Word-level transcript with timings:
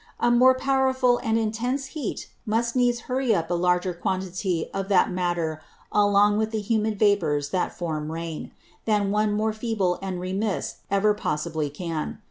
A 0.19 0.31
more 0.31 0.55
powerful 0.55 1.19
and 1.23 1.37
intense 1.37 1.85
Heat 1.93 2.27
must 2.43 2.75
needs 2.75 3.01
hurry 3.01 3.35
up 3.35 3.51
a 3.51 3.53
larger 3.53 3.93
quantity 3.93 4.67
of 4.73 4.89
that 4.89 5.11
Matter 5.11 5.61
along 5.91 6.39
with 6.39 6.49
the 6.49 6.59
humid 6.59 6.97
Vapours 6.97 7.51
that 7.51 7.77
form 7.77 8.11
Rain, 8.11 8.49
than 8.85 9.11
one 9.11 9.31
more 9.31 9.53
feeble 9.53 9.99
and 10.01 10.19
remiss 10.19 10.77
ever 10.89 11.13
possibly 11.13 11.69
can. 11.69 12.17